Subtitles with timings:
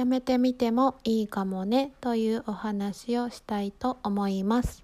[0.00, 4.82] やめてみてもいいかもねというお話をしたいと思います。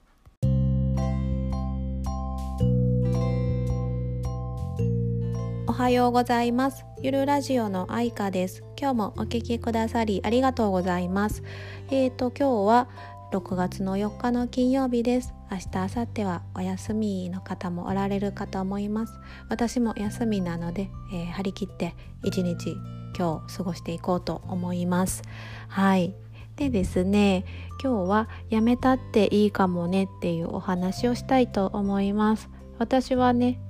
[5.67, 6.85] おはようございます。
[7.01, 8.63] ゆるラジオのあいかです。
[8.79, 11.43] 今日もお聞きくださりありがとうございます。
[11.89, 12.89] えーと今日は
[13.33, 15.33] 6月の4日の金曜日です。
[15.51, 19.15] 明日明後日はお休みの方もおられるかと思います。
[19.49, 22.77] 私も休みなので、えー、張り切って一日
[23.17, 25.23] 今日過ごしていこうと思います。
[25.69, 26.15] はい。
[26.57, 27.45] でですね
[27.83, 32.49] 今日はやめたっていいかもねっていうお話をしたいと思います。
[32.79, 33.61] 私はね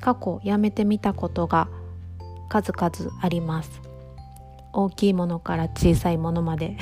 [0.00, 1.68] 過去やめてみたことが
[2.48, 3.82] 数々あります。
[4.72, 6.76] 大きいものから小さいものまで。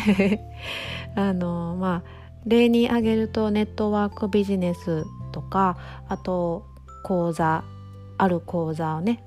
[1.14, 5.76] あのまあ例に挙げるとネットワークビジネスとか
[6.08, 6.66] あと
[7.04, 7.64] 講座
[8.18, 9.22] ある講座をね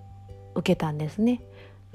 [0.55, 1.41] 受けたんですね。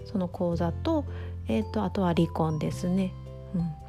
[0.04, 1.04] その講座と,、
[1.48, 3.12] えーと、あとは離婚ですね。
[3.54, 3.80] うん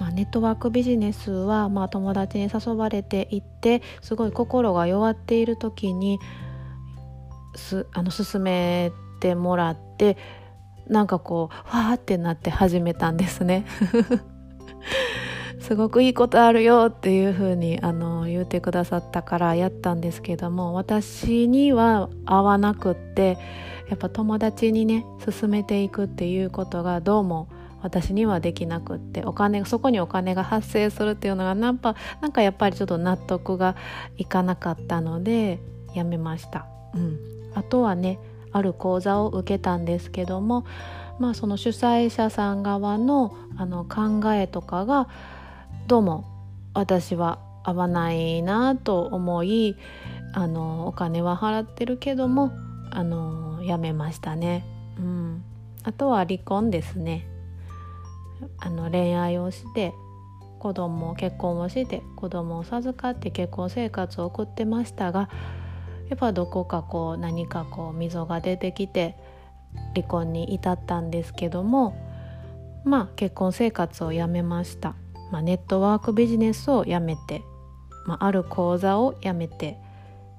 [0.00, 6.18] まあ、ネットワークビジネスは、まあ、友達に誘われていってすごい心が弱っている時に
[7.54, 10.16] すあの勧めてもらって
[10.88, 13.66] なんかこうわーってなって始めたんですね。
[15.60, 23.38] すごくいいことあるよっていう風にあの言ってくださったからやったんですけども私には合わなくって
[23.88, 27.48] やっぱ友達にね進めていくっていうことがどうも
[27.82, 33.76] 私にはできなくってお金そこにお金が発生するっていうのがなんかなんかやっぱりちょっと納得が
[34.16, 35.60] いかなかったので
[35.94, 36.66] やめました。
[36.94, 37.18] うん、
[37.54, 38.18] あとはね
[38.52, 40.64] ある講座を受けたんですけども
[41.18, 45.08] まあその主催者さん側のあの考えとかが
[45.88, 46.26] どうも
[46.74, 49.74] 私は合わないなと思い
[50.34, 52.52] あのお金は払ってるけども
[52.90, 54.66] あのやめましたね。
[54.98, 55.42] うん、
[55.84, 57.26] あとは離婚ですね。
[58.58, 59.94] あの恋愛をして
[60.58, 65.30] 子供結婚をして子供を授かって結婚生活を送ってましたが
[66.10, 69.16] やっぱどこかこう何かこう溝が出てきて
[69.94, 71.96] 離婚に至ったんですけども
[72.84, 74.94] まあ結婚生活をやめました、
[75.30, 77.42] まあ、ネットワークビジネスをやめて、
[78.06, 79.78] まあ、ある講座をやめて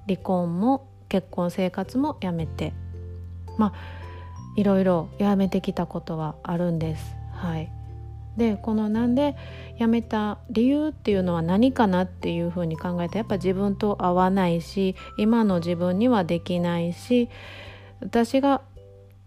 [0.08, 2.74] 離婚も結婚生活もやめて
[3.58, 4.00] まあ
[4.56, 7.16] いろいろやめてきたことはあるんです。
[7.34, 7.72] はい、
[8.36, 9.36] でこのなんで
[9.78, 17.30] 辞めた理由っていうのは何かなっていうふうに考えてやっぱ自分と合わないし今の自分にはできないし
[18.02, 18.62] 私が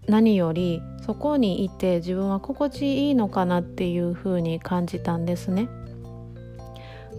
[0.09, 5.69] 何よりそこにいて自分は心地いいのかなっていうふうに感じたんですね。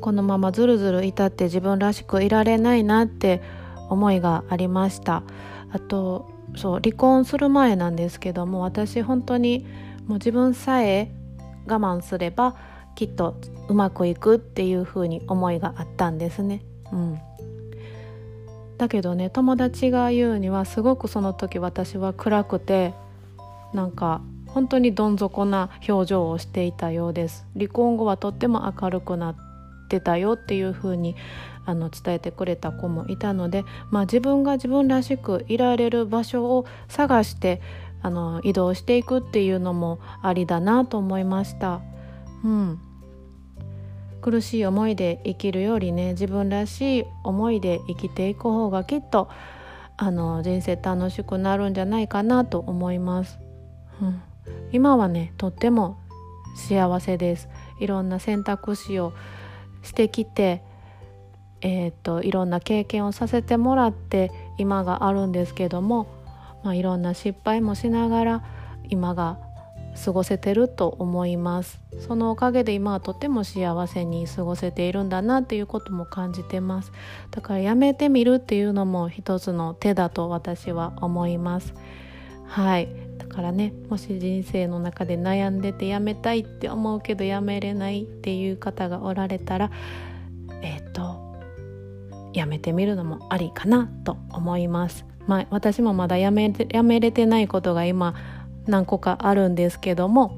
[0.01, 3.41] このままずるずるいたって自分らしくいられないなって
[3.89, 5.23] 思いがありました
[5.71, 9.65] あとそう離婚する前なんですけども私本当に
[10.05, 11.09] もう自分さえ
[11.67, 12.55] 我慢すれば
[12.95, 13.39] きっと
[13.69, 16.63] うまくいくっていう風に思いがあったんですね。
[16.91, 17.19] うん、
[18.83, 22.93] だけどね友達が言うにはすごくその時私は暗くて
[23.73, 29.35] なんか本当にどん底な表情をしていたようです離婚後はとっても明るくなっ
[29.87, 31.15] てたよっていう風に
[31.65, 37.61] あの伝えてくれた子もいたので、まあ、自分が自分らしくいられる場所を探して
[38.01, 41.79] あの移動していくっていうのもありだなと思いました。
[42.43, 42.81] うん、
[44.23, 49.29] 苦しい思いで生きるよりね自分らしい思いで生きていく方がきっと
[49.97, 53.39] あの人生楽しくなるんじゃないかなと思います。
[54.01, 54.21] うん、
[54.71, 55.99] 今はねとっても
[56.55, 57.49] 幸せです。
[57.81, 59.13] いろんな選択肢を
[59.81, 60.63] してきて
[61.65, 66.07] えーと、いろんな経験をさせてもらって今があるんですけども、
[66.61, 68.43] まあ、いろんな失敗もしながら
[68.89, 69.39] 今が
[69.93, 71.79] 過ごせてると思います。
[71.99, 76.91] そのおかげで今はとても幸せに過ごせているんだなっていうことも感じてます。
[77.31, 81.73] だからやめてみるっていうのも一つの手だと私は思います。
[82.45, 82.89] はい。
[83.17, 89.71] だからねもし人生の中で悩んでてやめたいって思うけどやめれないっていう方がおられたら
[90.61, 91.33] えっ、ー、と
[92.33, 95.05] やめてみるのもありかなと思います。
[95.27, 98.13] まあ、私もまだやめやめれてないことが今
[98.67, 100.37] 何個かあるんですけども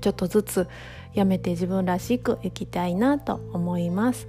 [0.00, 0.68] ちょっとずつ
[1.14, 4.28] やめて自分らしく生きたいなと思います。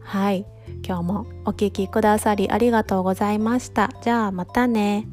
[0.00, 0.46] はい
[0.86, 3.90] 今日もお聴きくださりありがとうございました。
[4.02, 5.06] じゃあまたね。